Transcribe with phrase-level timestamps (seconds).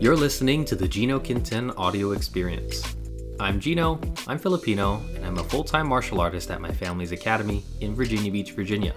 [0.00, 2.94] You're listening to the Geno Quintin audio experience.
[3.40, 7.64] I'm Geno, I'm Filipino, and I'm a full time martial artist at my family's academy
[7.80, 8.94] in Virginia Beach, Virginia.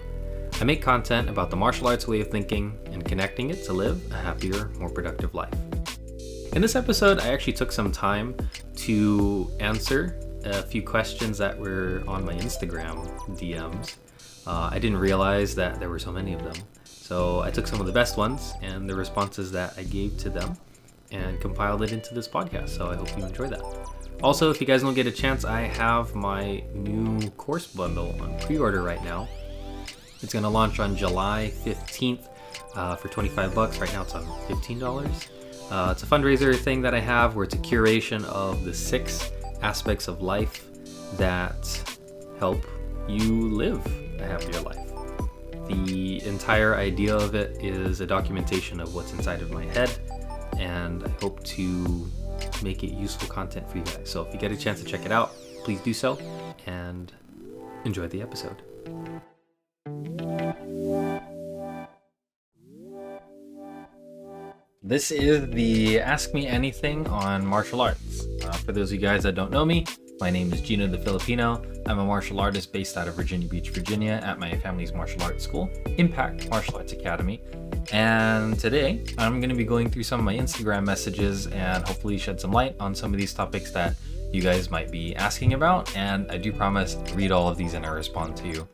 [0.60, 4.00] I make content about the martial arts way of thinking and connecting it to live
[4.12, 5.52] a happier, more productive life.
[6.54, 8.36] In this episode, I actually took some time
[8.76, 13.08] to answer a few questions that were on my Instagram
[13.40, 13.96] DMs.
[14.46, 16.64] Uh, I didn't realize that there were so many of them.
[16.84, 20.30] So I took some of the best ones and the responses that I gave to
[20.30, 20.56] them
[21.12, 22.70] and compiled it into this podcast.
[22.70, 23.62] So I hope you enjoy that.
[24.24, 28.40] Also, if you guys don't get a chance, I have my new course bundle on
[28.40, 29.28] pre order right now.
[30.22, 32.28] It's going to launch on July 15th
[32.76, 33.80] uh, for 25 bucks.
[33.80, 35.28] Right now it's on $15.
[35.72, 39.32] Uh, it's a fundraiser thing that I have where it's a curation of the six
[39.62, 40.66] aspects of life
[41.18, 41.98] that
[42.40, 42.66] help
[43.08, 43.86] you live
[44.20, 44.78] a happier life.
[45.68, 49.90] The entire idea of it is a documentation of what's inside of my head,
[50.62, 52.10] and I hope to
[52.64, 54.10] make it useful content for you guys.
[54.10, 56.20] So if you get a chance to check it out, please do so
[56.68, 57.12] and
[57.84, 58.62] enjoy the episode.
[64.84, 68.26] This is the Ask Me Anything on martial arts.
[68.44, 69.86] Uh, for those of you guys that don't know me,
[70.22, 71.64] my name is Geno the Filipino.
[71.88, 75.44] I'm a martial artist based out of Virginia Beach, Virginia, at my family's martial arts
[75.44, 77.42] school, Impact Martial Arts Academy.
[77.92, 82.20] And today, I'm going to be going through some of my Instagram messages and hopefully
[82.20, 83.96] shed some light on some of these topics that
[84.32, 85.98] you guys might be asking about.
[85.98, 88.68] And I do promise read all of these and I respond to you.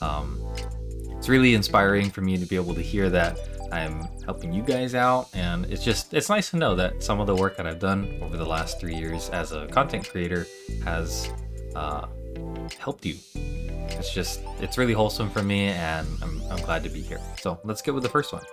[0.00, 0.40] Um,
[1.18, 4.94] it's really inspiring for me to be able to hear that I'm helping you guys
[4.94, 7.80] out, and it's just it's nice to know that some of the work that I've
[7.80, 10.46] done over the last three years as a content creator
[10.84, 11.28] has
[11.74, 12.06] uh,
[12.78, 13.16] helped you.
[13.34, 17.20] It's just it's really wholesome for me, and I'm, I'm glad to be here.
[17.40, 18.44] So let's get with the first one.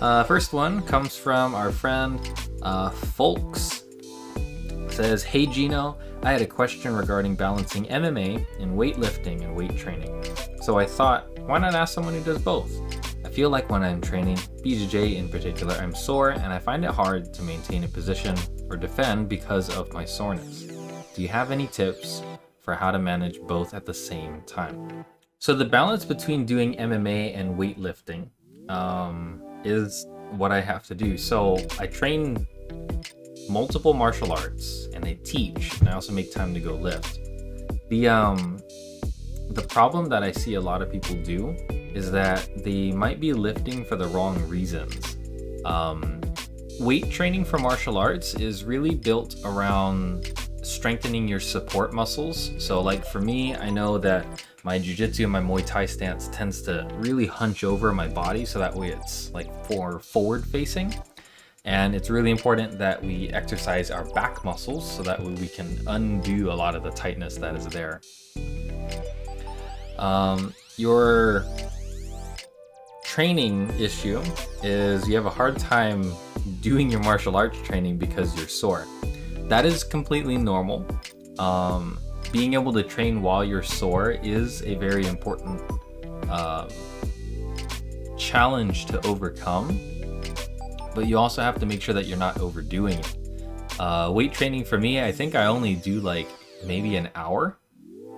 [0.00, 2.18] Uh, first one comes from our friend
[2.62, 3.82] uh, Folks.
[4.88, 10.24] Says, "Hey Geno, I had a question regarding balancing MMA and weightlifting and weight training.
[10.62, 12.72] So I thought, why not ask someone who does both?
[13.38, 14.34] Feel like when I'm training,
[14.64, 18.34] BJJ in particular, I'm sore and I find it hard to maintain a position
[18.68, 20.62] or defend because of my soreness.
[21.14, 22.24] Do you have any tips
[22.58, 25.04] for how to manage both at the same time?
[25.38, 28.28] So the balance between doing MMA and weightlifting
[28.68, 31.16] um, is what I have to do.
[31.16, 32.44] So I train
[33.48, 37.20] multiple martial arts and I teach and I also make time to go lift.
[37.88, 38.58] The um
[39.50, 41.56] the problem that I see a lot of people do
[41.98, 45.16] is that they might be lifting for the wrong reasons.
[45.64, 46.20] Um,
[46.78, 50.32] weight training for martial arts is really built around
[50.62, 52.52] strengthening your support muscles.
[52.58, 54.24] So, like for me, I know that
[54.62, 58.60] my jujitsu and my Muay Thai stance tends to really hunch over my body so
[58.60, 60.94] that way it's like for forward facing.
[61.64, 65.80] And it's really important that we exercise our back muscles so that way we can
[65.88, 68.00] undo a lot of the tightness that is there.
[69.98, 71.44] Um, your
[73.18, 74.22] training issue
[74.62, 76.12] is you have a hard time
[76.60, 78.86] doing your martial arts training because you're sore.
[79.48, 80.86] That is completely normal.
[81.40, 81.98] Um,
[82.30, 85.60] being able to train while you're sore is a very important
[86.28, 86.68] uh,
[88.16, 89.76] challenge to overcome,
[90.94, 93.16] but you also have to make sure that you're not overdoing it.
[93.80, 96.28] Uh, weight training for me, I think I only do like
[96.64, 97.58] maybe an hour,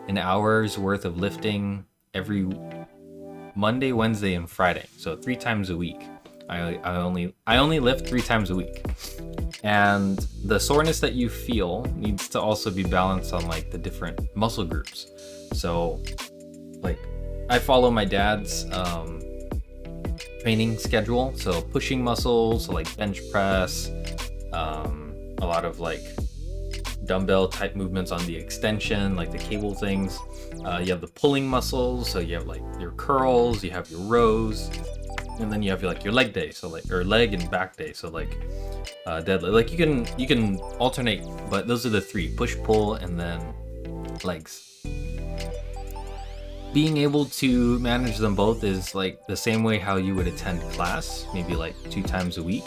[0.08, 2.44] an hour's worth of lifting every
[3.54, 4.86] Monday, Wednesday, and Friday.
[4.96, 6.00] So three times a week.
[6.48, 8.84] I, I only I only lift three times a week.
[9.62, 14.18] And the soreness that you feel needs to also be balanced on like the different
[14.34, 15.06] muscle groups.
[15.52, 16.02] So
[16.80, 16.98] like
[17.48, 19.20] I follow my dad's um,
[20.40, 21.36] training schedule.
[21.36, 23.90] So pushing muscles, so like bench press,
[24.52, 26.02] um, a lot of like
[27.04, 30.18] dumbbell type movements on the extension, like the cable things.
[30.64, 34.00] Uh, you have the pulling muscles, so you have like your curls, you have your
[34.00, 34.70] rows,
[35.38, 37.92] and then you have like your leg day, so like or leg and back day,
[37.92, 38.36] so like
[39.06, 39.52] uh, deadlift.
[39.52, 43.40] Like you can you can alternate, but those are the three: push, pull, and then
[44.24, 44.66] legs.
[46.72, 50.60] Being able to manage them both is like the same way how you would attend
[50.72, 52.64] class, maybe like two times a week.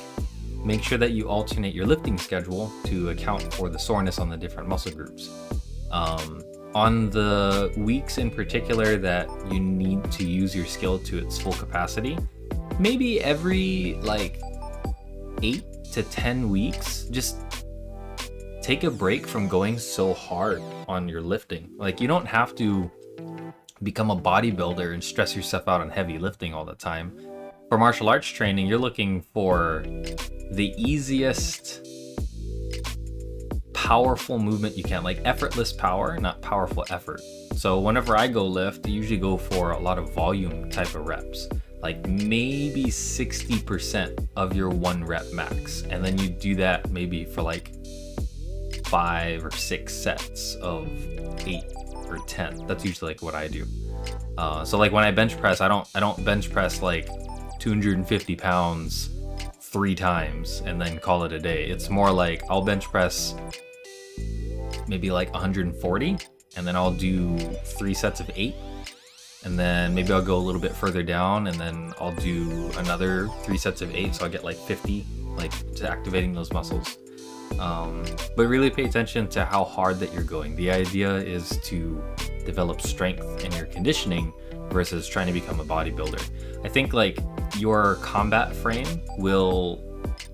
[0.64, 4.38] Make sure that you alternate your lifting schedule to account for the soreness on the
[4.38, 5.30] different muscle groups.
[5.92, 6.44] Um,
[6.76, 11.54] on the weeks in particular that you need to use your skill to its full
[11.54, 12.18] capacity,
[12.80, 14.42] maybe every like
[15.42, 17.38] eight to 10 weeks, just
[18.62, 21.70] take a break from going so hard on your lifting.
[21.78, 22.90] Like, you don't have to
[23.84, 27.12] become a bodybuilder and stress yourself out on heavy lifting all the time
[27.74, 29.84] for martial arts training, you're looking for
[30.52, 31.88] the easiest
[33.84, 37.20] powerful movement you can, like effortless power, not powerful effort.
[37.54, 41.06] So whenever I go lift, I usually go for a lot of volume type of
[41.06, 41.50] reps,
[41.82, 45.84] like maybe 60% of your one rep max.
[45.90, 47.74] And then you do that maybe for like
[48.86, 50.88] five or six sets of
[51.46, 51.66] eight
[52.08, 52.66] or 10.
[52.66, 53.66] That's usually like what I do.
[54.38, 57.10] Uh, so like when I bench press, I don't I don't bench press like
[57.60, 59.10] 250 pounds
[59.60, 61.66] three times and then call it a day.
[61.66, 63.36] It's more like I'll bench press
[64.94, 66.18] maybe like 140
[66.56, 67.36] and then I'll do
[67.80, 68.54] three sets of eight.
[69.44, 73.28] And then maybe I'll go a little bit further down and then I'll do another
[73.42, 75.04] three sets of eight so I get like 50
[75.36, 77.00] like to activating those muscles.
[77.58, 78.06] Um,
[78.38, 80.56] but really pay attention to how hard that you're going.
[80.56, 82.04] The idea is to
[82.46, 84.32] develop strength in your conditioning
[84.70, 86.24] versus trying to become a bodybuilder.
[86.64, 87.18] I think like
[87.58, 89.82] your combat frame will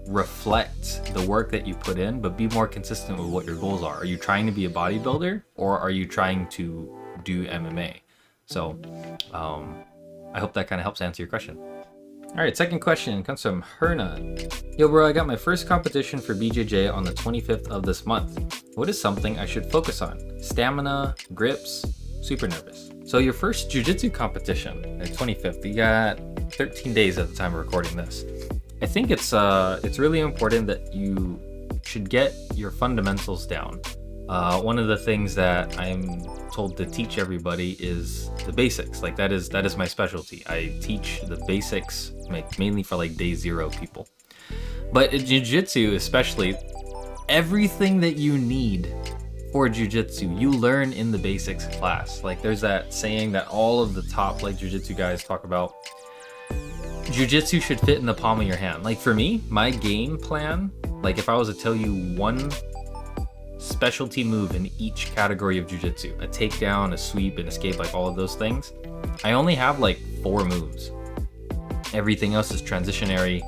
[0.08, 3.84] reflect the work that you put in, but be more consistent with what your goals
[3.84, 3.96] are.
[3.96, 8.00] Are you trying to be a bodybuilder or are you trying to do MMA?
[8.46, 8.80] So
[9.34, 9.84] um,
[10.34, 11.58] I hope that kind of helps answer your question.
[12.30, 14.78] All right, second question comes from Herna.
[14.78, 18.64] Yo, bro, I got my first competition for BJJ on the 25th of this month.
[18.76, 20.40] What is something I should focus on?
[20.40, 21.86] Stamina, grips,
[22.22, 22.92] super nervous.
[23.04, 26.20] So your first jujitsu competition, the 25th, you got
[26.52, 28.24] 13 days at the time of recording this.
[28.82, 31.40] I think it's uh it's really important that you
[31.84, 33.82] should get your fundamentals down.
[34.30, 36.22] Uh, one of the things that I'm
[36.52, 39.02] told to teach everybody is the basics.
[39.02, 40.44] Like that is that is my specialty.
[40.48, 42.12] I teach the basics,
[42.60, 44.08] mainly for like day zero people.
[44.94, 46.56] But in jiu-jitsu, especially,
[47.28, 48.94] everything that you need
[49.52, 52.24] for jiu-jitsu, you learn in the basics class.
[52.24, 55.74] Like there's that saying that all of the top like jiu-jitsu guys talk about
[57.12, 58.84] Jiu-jitsu should fit in the palm of your hand.
[58.84, 60.72] Like for me, my game plan,
[61.02, 62.52] like if I was to tell you one
[63.58, 68.08] specialty move in each category of jiu-jitsu, a takedown, a sweep, an escape, like all
[68.08, 68.74] of those things,
[69.24, 70.92] I only have like four moves.
[71.94, 73.42] Everything else is transitionary,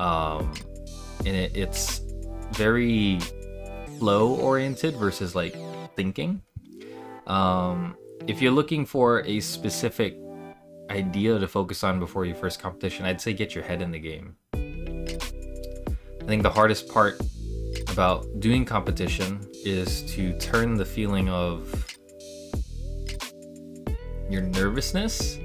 [0.00, 0.52] um,
[1.18, 2.00] and it, it's
[2.52, 3.20] very
[3.98, 5.54] flow oriented versus like
[5.96, 6.42] thinking.
[7.26, 10.16] Um, if you're looking for a specific
[10.92, 13.98] idea to focus on before your first competition, I'd say get your head in the
[13.98, 14.36] game.
[14.54, 17.20] I think the hardest part
[17.90, 21.96] about doing competition is to turn the feeling of
[24.30, 25.38] your nervousness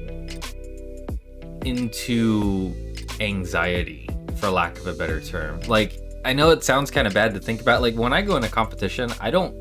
[1.65, 2.73] into
[3.19, 5.59] anxiety, for lack of a better term.
[5.61, 7.81] Like, I know it sounds kind of bad to think about.
[7.81, 9.55] Like, when I go in a competition, I don't,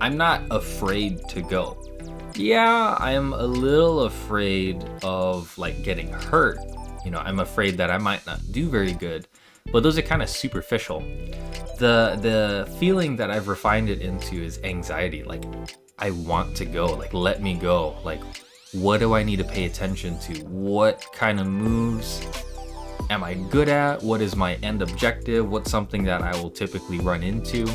[0.00, 1.76] I'm not afraid to go
[2.38, 6.58] yeah, I'm a little afraid of like getting hurt.
[7.04, 9.26] You know, I'm afraid that I might not do very good.
[9.72, 11.00] But those are kind of superficial.
[11.78, 15.22] The the feeling that I've refined it into is anxiety.
[15.22, 15.44] Like
[15.98, 16.86] I want to go.
[16.86, 17.96] Like let me go.
[18.04, 18.22] Like
[18.72, 20.44] what do I need to pay attention to?
[20.44, 22.26] What kind of moves
[23.10, 24.02] am I good at?
[24.02, 25.48] What is my end objective?
[25.48, 27.66] What's something that I will typically run into?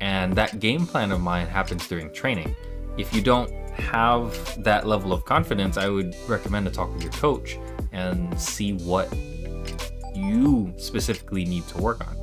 [0.00, 2.54] And that game plan of mine happens during training.
[2.96, 7.12] If you don't have that level of confidence, I would recommend to talk with your
[7.12, 7.58] coach
[7.92, 9.12] and see what
[10.14, 12.16] you specifically need to work on.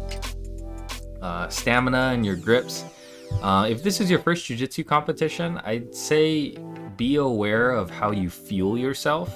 [1.22, 2.84] Uh, stamina and your grips.
[3.42, 6.56] Uh, if this is your first jiu-jitsu competition, I'd say
[6.98, 9.34] be aware of how you fuel yourself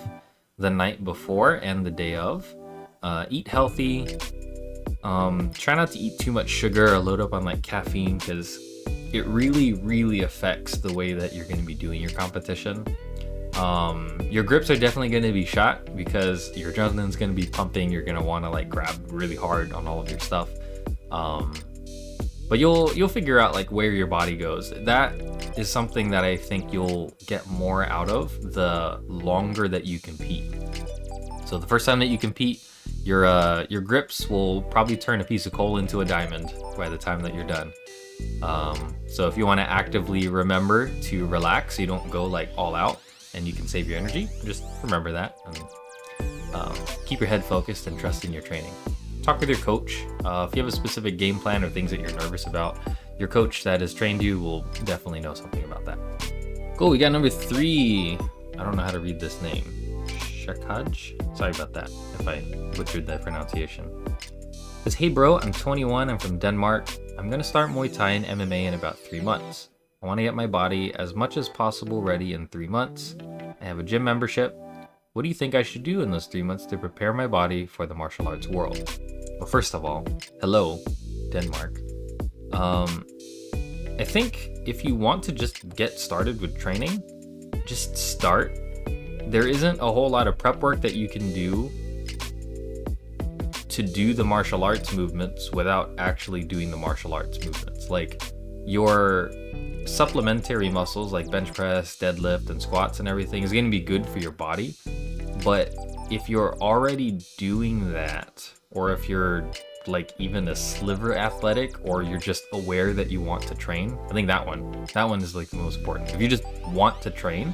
[0.57, 2.53] the night before and the day of.
[3.03, 4.17] Uh, eat healthy.
[5.03, 8.59] Um, try not to eat too much sugar or load up on like caffeine because
[9.15, 12.85] it really, really affects the way that you're going to be doing your competition.
[13.57, 17.47] Um, your grips are definitely going to be shot because your adrenaline's going to be
[17.47, 17.89] pumping.
[17.89, 20.49] You're going to want to like grab really hard on all of your stuff.
[21.11, 21.53] Um,
[22.49, 24.71] but you'll you'll figure out like where your body goes.
[24.83, 25.13] That
[25.57, 30.53] is something that I think you'll get more out of the longer that you compete.
[31.45, 32.67] So the first time that you compete,
[33.03, 36.89] your uh, your grips will probably turn a piece of coal into a diamond by
[36.89, 37.71] the time that you're done.
[38.41, 42.49] Um, so if you want to actively remember to relax, so you don't go like
[42.57, 43.01] all out
[43.33, 47.87] and you can save your energy, just remember that and um, keep your head focused
[47.87, 48.73] and trust in your training.
[49.23, 50.05] Talk with your coach.
[50.23, 52.77] Uh, if you have a specific game plan or things that you're nervous about,
[53.17, 55.97] your coach that has trained you will definitely know something about that.
[56.77, 58.17] Cool, we got number three.
[58.57, 59.63] I don't know how to read this name.
[60.07, 61.37] Shakaj?
[61.37, 62.41] Sorry about that if I
[62.75, 63.89] butchered that pronunciation.
[64.83, 66.87] Says, hey bro, I'm 21, I'm from Denmark.
[67.17, 69.69] I'm gonna start Muay Thai and MMA in about three months.
[70.03, 73.15] I wanna get my body as much as possible ready in three months.
[73.61, 74.53] I have a gym membership.
[75.13, 77.65] What do you think I should do in those three months to prepare my body
[77.65, 78.99] for the martial arts world?
[79.39, 80.05] Well, first of all,
[80.41, 80.83] hello,
[81.31, 81.79] Denmark.
[82.51, 83.05] Um,
[83.97, 87.01] I think if you want to just get started with training,
[87.65, 88.53] just start.
[89.27, 91.71] There isn't a whole lot of prep work that you can do
[93.75, 97.89] to do the martial arts movements without actually doing the martial arts movements.
[97.89, 98.23] Like
[98.65, 99.33] your
[99.85, 104.07] supplementary muscles like bench press, deadlift, and squats and everything is going to be good
[104.07, 104.75] for your body.
[105.43, 105.75] But
[106.09, 109.45] if you're already doing that, or if you're
[109.87, 114.13] like even a sliver athletic, or you're just aware that you want to train, I
[114.13, 116.13] think that one, that one is like the most important.
[116.13, 117.53] If you just want to train,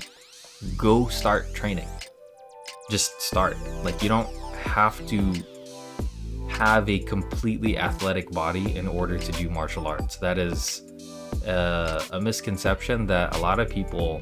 [0.77, 1.87] go start training.
[2.91, 3.57] Just start.
[3.83, 4.29] Like you don't
[4.63, 5.43] have to
[6.61, 10.17] have a completely athletic body in order to do martial arts.
[10.17, 10.83] That is
[11.47, 14.21] uh, a misconception that a lot of people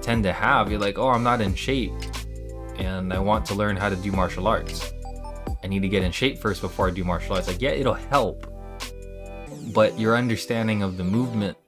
[0.00, 0.70] tend to have.
[0.70, 2.00] You're like, oh, I'm not in shape
[2.76, 4.92] and I want to learn how to do martial arts.
[5.64, 7.48] I need to get in shape first before I do martial arts.
[7.48, 8.46] Like, yeah, it'll help,
[9.74, 11.58] but your understanding of the movement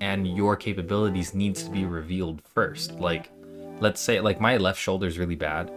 [0.00, 2.92] and your capabilities needs to be revealed first.
[2.92, 3.32] Like,
[3.80, 5.72] let's say, like, my left shoulder is really bad.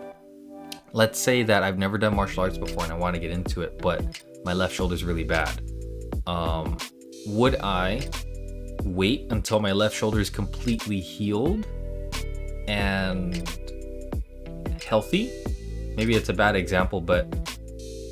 [0.94, 3.62] Let's say that I've never done martial arts before and I want to get into
[3.62, 5.62] it, but my left shoulder is really bad.
[6.28, 6.78] Um,
[7.28, 8.10] would I
[8.84, 11.66] wait until my left shoulder is completely healed
[12.68, 13.48] and
[14.86, 15.32] healthy?
[15.96, 17.28] Maybe it's a bad example, but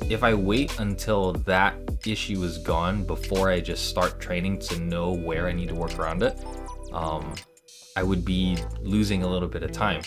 [0.08, 1.74] if I wait until that
[2.06, 5.98] issue is gone before I just start training to know where I need to work
[5.98, 6.42] around it,
[6.92, 7.34] um,
[7.94, 10.02] I would be losing a little bit of time.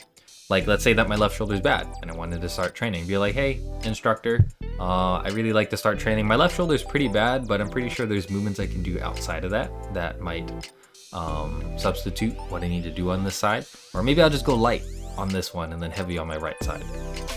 [0.49, 3.07] Like, let's say that my left shoulder is bad and I wanted to start training.
[3.07, 4.45] Be like, hey, instructor,
[4.79, 6.27] uh, I really like to start training.
[6.27, 8.99] My left shoulder is pretty bad, but I'm pretty sure there's movements I can do
[8.99, 10.73] outside of that that might
[11.13, 13.65] um, substitute what I need to do on this side.
[13.93, 14.83] Or maybe I'll just go light
[15.17, 16.83] on this one and then heavy on my right side.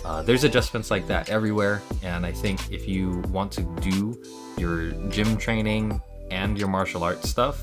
[0.05, 4.23] Uh, there's adjustments like that everywhere, and I think if you want to do
[4.57, 7.63] your gym training and your martial arts stuff,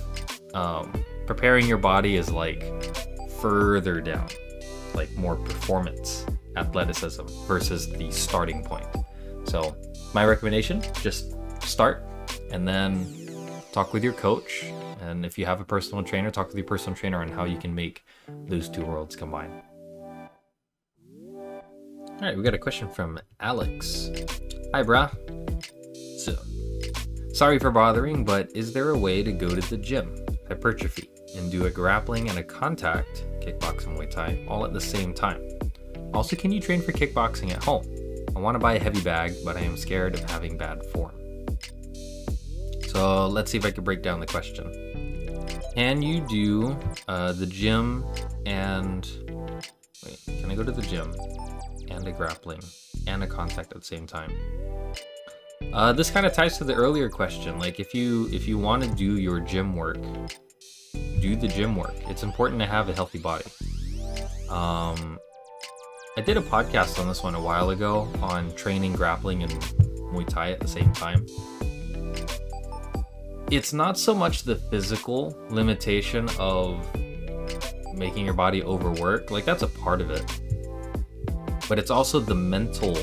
[0.53, 2.63] um, preparing your body is like
[3.41, 4.27] further down,
[4.95, 8.88] like more performance athleticism versus the starting point.
[9.45, 9.75] So,
[10.13, 12.05] my recommendation just start
[12.51, 13.07] and then
[13.71, 14.65] talk with your coach.
[15.01, 17.57] And if you have a personal trainer, talk with your personal trainer on how you
[17.57, 18.05] can make
[18.47, 19.51] those two worlds combine.
[22.23, 24.09] All right, we got a question from Alex.
[24.73, 25.12] Hi, brah.
[26.19, 26.38] So,
[27.33, 30.15] sorry for bothering, but is there a way to go to the gym,
[30.47, 34.81] hypertrophy, and do a grappling and a contact, kickboxing, and Muay Thai, all at the
[34.81, 35.41] same time?
[36.13, 37.83] Also, can you train for kickboxing at home?
[38.35, 41.15] I want to buy a heavy bag, but I am scared of having bad form.
[42.88, 44.71] So let's see if I can break down the question.
[45.75, 48.05] Can you do uh, the gym
[48.45, 49.07] and
[50.05, 50.19] wait?
[50.39, 51.15] Can I go to the gym
[51.89, 52.62] and a grappling
[53.07, 54.31] and a contact at the same time?
[55.71, 57.57] Uh, this kind of ties to the earlier question.
[57.57, 59.97] Like if you if you want to do your gym work,
[61.23, 61.95] do the gym work.
[62.09, 63.45] It's important to have a healthy body.
[64.50, 65.17] Um,
[66.17, 69.51] I did a podcast on this one a while ago on training grappling and
[70.12, 71.25] Muay Thai at the same time.
[73.50, 76.85] It's not so much the physical limitation of
[77.95, 80.25] making your body overwork, like that's a part of it.
[81.69, 82.97] But it's also the mental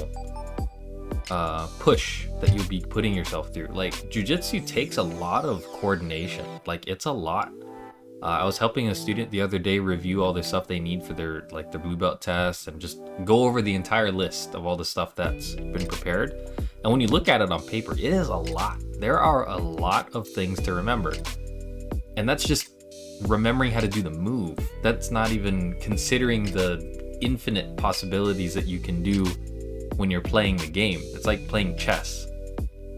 [1.31, 3.69] uh, push that you'll be putting yourself through.
[3.69, 6.45] Like jujitsu takes a lot of coordination.
[6.67, 7.51] Like it's a lot.
[8.23, 11.03] Uh, I was helping a student the other day review all the stuff they need
[11.03, 14.67] for their like their blue belt test and just go over the entire list of
[14.67, 16.35] all the stuff that's been prepared.
[16.83, 18.79] And when you look at it on paper, it is a lot.
[18.99, 21.15] There are a lot of things to remember.
[22.17, 22.71] And that's just
[23.23, 24.59] remembering how to do the move.
[24.83, 29.25] That's not even considering the infinite possibilities that you can do
[29.97, 31.01] when you're playing the game.
[31.15, 32.27] It's like playing chess.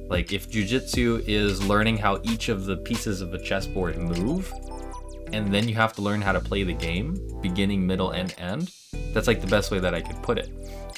[0.08, 4.52] Like if jujitsu is learning how each of the pieces of a chessboard move,
[5.32, 8.70] and then you have to learn how to play the game, beginning, middle, and end.
[9.12, 10.50] That's like the best way that I could put it.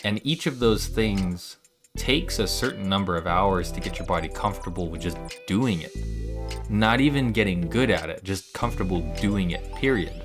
[0.04, 1.56] And each of those things
[1.96, 5.92] takes a certain number of hours to get your body comfortable with just doing it.
[6.68, 10.22] Not even getting good at it, just comfortable doing it, period.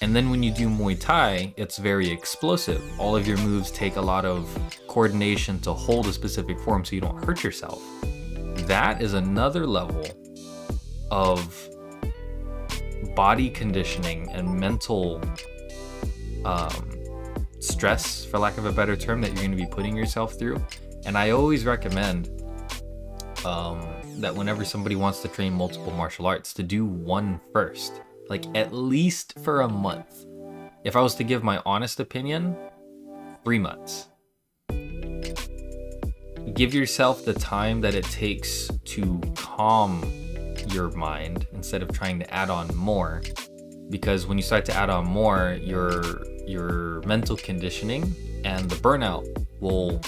[0.00, 2.82] And then when you do Muay Thai, it's very explosive.
[3.00, 4.48] All of your moves take a lot of
[4.86, 7.82] coordination to hold a specific form so you don't hurt yourself.
[8.68, 10.04] That is another level
[11.10, 11.68] of
[13.18, 15.20] body conditioning and mental
[16.44, 16.88] um,
[17.58, 20.64] stress, for lack of a better term, that you're going to be putting yourself through.
[21.04, 22.28] And I always recommend
[23.44, 23.84] um,
[24.20, 28.72] that whenever somebody wants to train multiple martial arts, to do one first, like at
[28.72, 30.24] least for a month.
[30.84, 32.56] If I was to give my honest opinion,
[33.42, 34.10] three months.
[36.54, 40.04] Give yourself the time that it takes to calm
[40.72, 43.22] your mind instead of trying to add on more.
[43.90, 49.26] Because when you start to add on more, your your mental conditioning and the burnout
[49.60, 50.00] will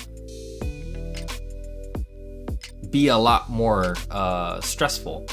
[2.91, 5.27] be a lot more uh, stressful.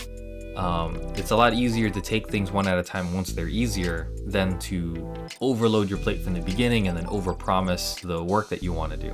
[0.56, 4.12] Um, it's a lot easier to take things one at a time once they're easier
[4.26, 8.74] than to overload your plate from the beginning and then overpromise the work that you
[8.74, 9.14] want to do.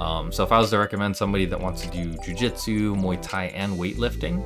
[0.00, 3.46] Um, so if I was to recommend somebody that wants to do jujitsu, Muay Thai,
[3.46, 4.42] and weightlifting,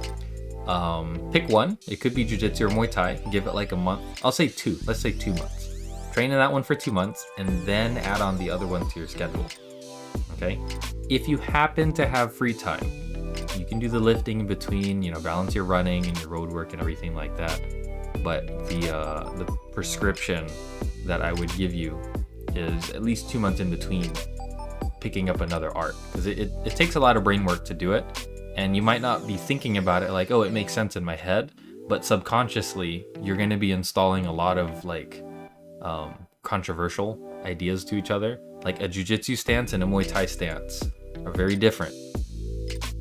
[0.66, 1.78] um, pick one.
[1.88, 3.14] It could be jujitsu or Muay Thai.
[3.30, 4.02] Give it like a month.
[4.24, 4.78] I'll say two.
[4.86, 5.68] Let's say two months.
[6.12, 8.98] Train in that one for two months and then add on the other one to
[8.98, 9.46] your schedule.
[10.34, 10.58] Okay.
[11.08, 12.84] If you happen to have free time,
[13.56, 15.02] you can do the lifting in between.
[15.02, 17.60] You know, balance your running and your road work and everything like that.
[18.24, 20.46] But the uh, the prescription
[21.06, 22.00] that I would give you
[22.54, 24.10] is at least two months in between
[25.00, 27.74] picking up another art because it, it, it takes a lot of brain work to
[27.74, 30.96] do it and you might not be thinking about it like oh it makes sense
[30.96, 31.52] in my head
[31.90, 35.24] but subconsciously you're going to be installing a lot of like
[35.82, 38.40] um, controversial ideas to each other.
[38.62, 40.88] Like a jiu-jitsu stance and a muay thai stance
[41.24, 41.94] are very different.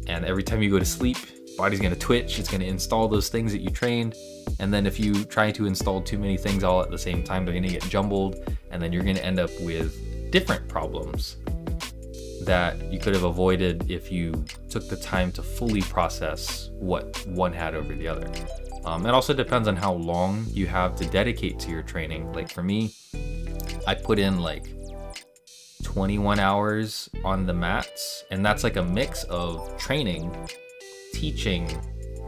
[0.08, 1.18] And every time you go to sleep
[1.58, 4.16] body's going to twitch it's going to install those things that you trained.
[4.60, 7.46] And then if you try to install too many things all at the same time
[7.46, 8.38] they're going to get jumbled
[8.72, 11.38] and then you're going to end up with different problems
[12.50, 17.54] that you could have avoided if you took the time to fully process what one
[17.54, 18.28] had over the other.
[18.86, 22.34] Um, it also depends on how long you have to dedicate to your training.
[22.34, 22.92] Like for me,
[23.86, 24.66] I put in like
[25.84, 30.36] 21 hours on the mats, and that's like a mix of training,
[31.14, 31.70] teaching,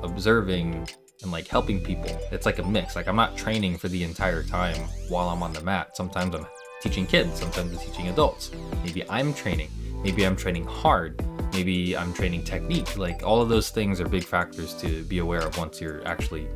[0.03, 0.87] observing,
[1.23, 2.15] and like helping people.
[2.31, 2.95] It's like a mix.
[2.95, 4.77] Like I'm not training for the entire time
[5.09, 5.97] while I'm on the mat.
[5.97, 6.45] Sometimes I'm
[6.79, 8.51] teaching kids, sometimes I'm teaching adults.
[8.83, 9.71] Maybe I'm training
[10.03, 11.23] Maybe I'm training hard.
[11.53, 12.97] Maybe I'm training technique.
[12.97, 16.47] Like all of those things are big factors to be aware of once you're actually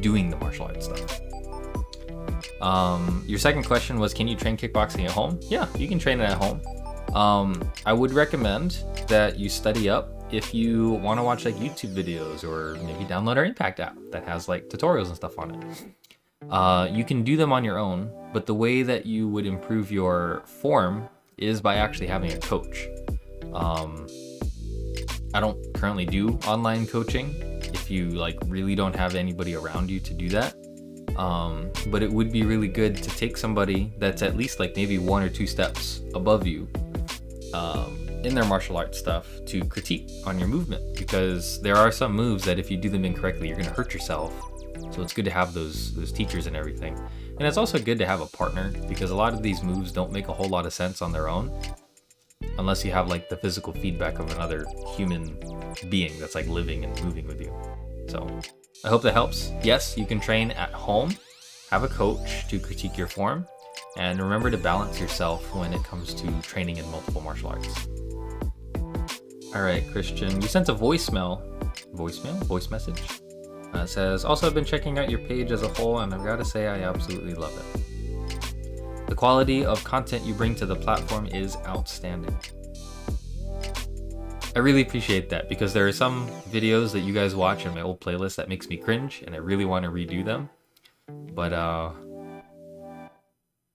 [0.00, 1.20] doing the martial arts stuff.
[2.60, 5.38] Um, your second question was, can you train kickboxing at home?
[5.42, 6.60] Yeah, you can train it at home.
[7.14, 11.94] Um, I would recommend that you study up if you want to watch like YouTube
[11.94, 15.86] videos or maybe download our Impact app that has like tutorials and stuff on it.
[16.48, 19.90] Uh, you can do them on your own, but the way that you would improve
[19.90, 21.08] your form
[21.40, 22.86] is by actually having a coach.
[23.52, 24.06] Um,
[25.32, 30.00] I don't currently do online coaching if you like really don't have anybody around you
[30.00, 30.54] to do that.
[31.16, 34.98] Um, but it would be really good to take somebody that's at least like maybe
[34.98, 36.68] one or two steps above you
[37.52, 42.12] um, in their martial arts stuff to critique on your movement because there are some
[42.12, 44.32] moves that if you do them incorrectly, you're gonna hurt yourself.
[44.92, 46.98] So it's good to have those those teachers and everything.
[47.40, 50.12] And it's also good to have a partner because a lot of these moves don't
[50.12, 51.50] make a whole lot of sense on their own
[52.58, 55.40] unless you have like the physical feedback of another human
[55.88, 57.50] being that's like living and moving with you.
[58.10, 58.28] So
[58.84, 59.52] I hope that helps.
[59.62, 61.16] Yes, you can train at home,
[61.70, 63.46] have a coach to critique your form,
[63.96, 67.88] and remember to balance yourself when it comes to training in multiple martial arts.
[69.54, 71.40] All right, Christian, you sent a voicemail,
[71.94, 73.00] voicemail, voice message
[73.72, 76.36] uh, says, also I've been checking out your page as a whole and I've got
[76.36, 79.06] to say I absolutely love it.
[79.08, 82.36] The quality of content you bring to the platform is outstanding.
[84.54, 87.82] I really appreciate that because there are some videos that you guys watch in my
[87.82, 90.50] old playlist that makes me cringe and I really want to redo them.
[91.08, 91.90] But uh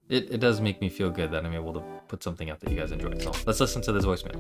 [0.10, 2.70] it, it does make me feel good that I'm able to put something out that
[2.70, 3.18] you guys enjoy.
[3.18, 4.36] So let's listen to this voicemail.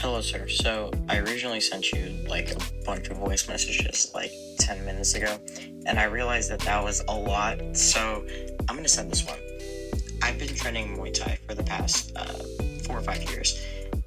[0.00, 0.46] Hello, sir.
[0.46, 4.30] So I originally sent you like a bunch of voice messages like
[4.60, 5.38] 10 minutes ago,
[5.86, 7.58] and I realized that that was a lot.
[7.76, 8.24] So
[8.68, 9.40] I'm gonna send this one.
[10.22, 12.26] I've been training Muay Thai for the past uh,
[12.84, 13.60] four or five years,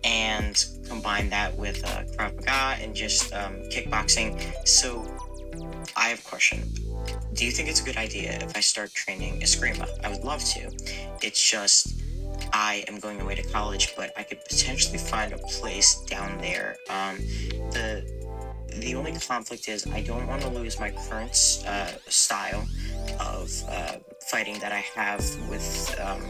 [0.06, 4.40] and combine that with uh, Krav Maga and just um, kickboxing.
[4.66, 5.06] So
[5.98, 6.74] I have a question.
[7.34, 9.90] Do you think it's a good idea if I start training Eskrima?
[10.06, 10.72] I would love to.
[11.22, 12.01] It's just
[12.54, 16.78] I am going away to college, but I could potentially find a place down there.
[16.90, 17.18] Um,
[17.72, 18.22] the
[18.80, 22.66] the only conflict is I don't want to lose my current uh, style
[23.20, 23.98] of uh,
[24.30, 26.22] fighting that I have with um,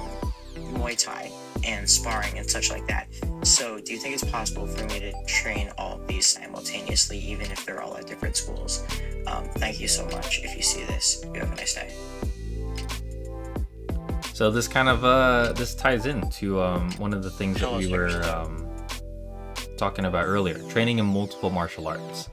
[0.73, 1.31] Muay Thai
[1.63, 3.07] and sparring and such like that.
[3.43, 7.51] So, do you think it's possible for me to train all of these simultaneously, even
[7.51, 8.83] if they're all at different schools?
[9.27, 10.43] Um, thank you so much.
[10.43, 11.93] If you see this, you have a nice day.
[14.33, 17.91] So this kind of uh, this ties into um, one of the things that we
[17.91, 18.67] were um,
[19.77, 22.29] talking about earlier: training in multiple martial arts.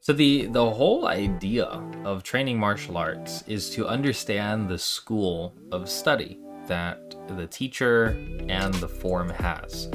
[0.00, 1.64] So the the whole idea
[2.04, 8.16] of training martial arts is to understand the school of study that the teacher
[8.48, 9.90] and the form has.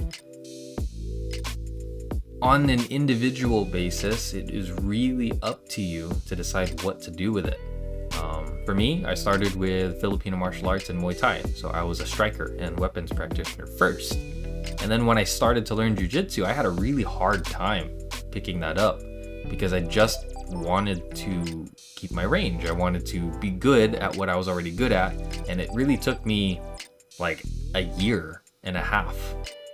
[2.41, 7.31] On an individual basis, it is really up to you to decide what to do
[7.31, 7.59] with it.
[8.23, 11.99] Um, for me, I started with Filipino martial arts and Muay Thai, so I was
[11.99, 14.13] a striker and weapons practitioner first.
[14.13, 17.91] And then when I started to learn jujitsu, I had a really hard time
[18.31, 19.01] picking that up
[19.49, 22.65] because I just wanted to keep my range.
[22.65, 25.13] I wanted to be good at what I was already good at.
[25.49, 26.61] And it really took me
[27.19, 27.43] like
[27.75, 29.17] a year and a half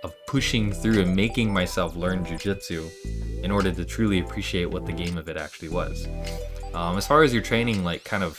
[0.02, 2.90] of pushing through and making myself learn jujitsu
[3.44, 6.08] in order to truly appreciate what the game of it actually was.
[6.74, 8.38] Um, as far as your training, like kind of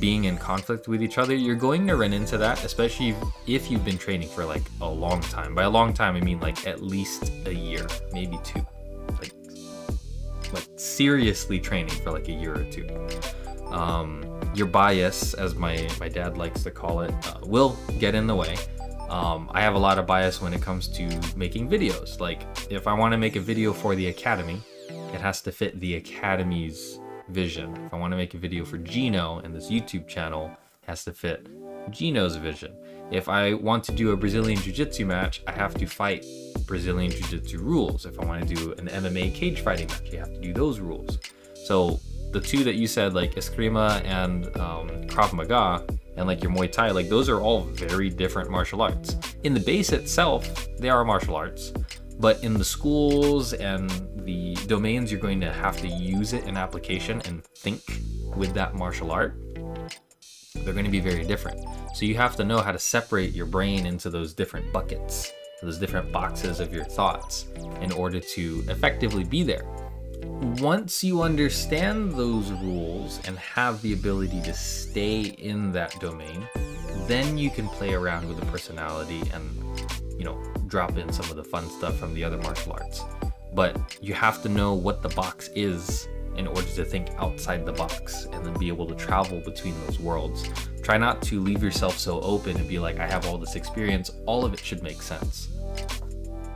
[0.00, 3.14] being in conflict with each other, you're going to run into that, especially
[3.46, 5.54] if you've been training for like a long time.
[5.54, 8.66] By a long time, I mean like at least a year, maybe two.
[9.20, 9.32] Like,
[10.52, 12.88] like seriously training for like a year or two.
[13.70, 18.26] Um, your bias, as my my dad likes to call it, uh, will get in
[18.26, 18.56] the way.
[19.08, 22.20] Um, I have a lot of bias when it comes to making videos.
[22.20, 25.78] Like, if I want to make a video for the academy, it has to fit
[25.78, 27.76] the academy's vision.
[27.86, 30.50] If I want to make a video for Geno and this YouTube channel,
[30.86, 31.48] has to fit
[31.90, 32.74] Geno's vision.
[33.10, 36.24] If I want to do a Brazilian Jiu Jitsu match, I have to fight
[36.66, 38.06] Brazilian Jiu Jitsu rules.
[38.06, 40.80] If I want to do an MMA cage fighting match, you have to do those
[40.80, 41.18] rules.
[41.66, 42.00] So
[42.32, 46.70] the two that you said, like Eskrima and um, Krav Maga, and like your Muay
[46.70, 49.16] Thai, like those are all very different martial arts.
[49.42, 51.72] In the base itself, they are martial arts,
[52.18, 53.90] but in the schools and
[54.24, 57.80] the domains you're going to have to use it in application and think
[58.36, 59.36] with that martial art,
[60.54, 61.60] they're going to be very different.
[61.94, 65.78] So you have to know how to separate your brain into those different buckets, those
[65.78, 67.46] different boxes of your thoughts
[67.80, 69.66] in order to effectively be there.
[70.58, 76.48] Once you understand those rules and have the ability to stay in that domain,
[77.06, 79.63] then you can play around with the personality and,
[80.18, 83.02] you know, drop in some of the fun stuff from the other martial arts.
[83.54, 87.72] But you have to know what the box is in order to think outside the
[87.72, 90.48] box and then be able to travel between those worlds.
[90.82, 94.10] Try not to leave yourself so open and be like, I have all this experience,
[94.26, 95.48] all of it should make sense.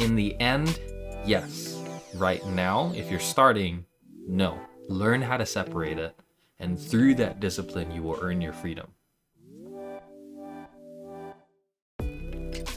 [0.01, 0.81] In the end,
[1.25, 1.81] yes.
[2.15, 3.85] Right now, if you're starting,
[4.27, 4.59] no.
[4.89, 6.19] Learn how to separate it,
[6.59, 8.89] and through that discipline, you will earn your freedom.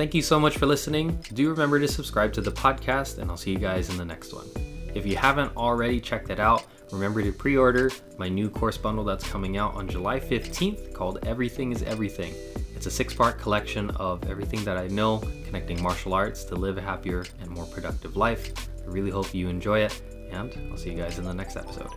[0.02, 1.24] Thank you so much for listening.
[1.32, 4.34] Do remember to subscribe to the podcast, and I'll see you guys in the next
[4.34, 4.48] one.
[4.96, 9.04] If you haven't already checked it out, remember to pre order my new course bundle
[9.04, 12.34] that's coming out on July 15th called Everything is Everything.
[12.76, 16.80] It's a six part collection of everything that I know connecting martial arts to live
[16.80, 18.52] a happier and more productive life.
[18.84, 21.92] I really hope you enjoy it, and I'll see you guys in the next episode.